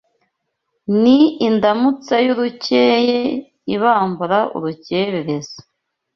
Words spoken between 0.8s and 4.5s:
Ni indamutsa y’urukeye Ibambura